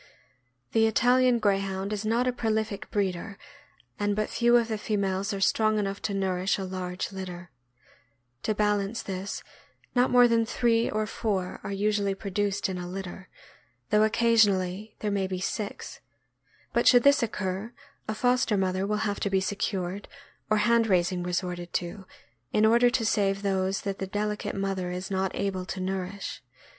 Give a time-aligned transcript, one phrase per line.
[0.71, 3.37] The Italian Greyhound is not a prolific breeder,
[3.99, 7.51] and but few of the females are strong enough to nourish a large litter.
[8.41, 9.43] To balance this,
[9.93, 11.83] not more than three or four are THE AMERICAN BOOK OF THE DOG.
[11.85, 13.29] usually produced in a litter,
[13.91, 15.99] though occasionally there may be six;
[16.73, 17.71] but should this occur,
[18.07, 20.07] a foster mother will have to be secured,
[20.49, 22.07] or hand raising resorted to,
[22.51, 26.41] in order to save those that the delicate mother is not able to nourish.